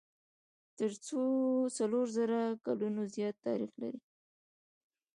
[0.77, 0.91] تر
[1.77, 4.01] څلور زره کلونو زیات تاریخ لري.